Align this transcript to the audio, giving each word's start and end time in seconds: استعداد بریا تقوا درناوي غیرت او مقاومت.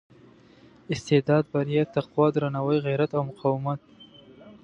استعداد 0.89 1.43
بریا 1.53 1.83
تقوا 1.95 2.25
درناوي 2.35 2.77
غیرت 2.85 3.11
او 3.17 3.23
مقاومت. 3.31 3.79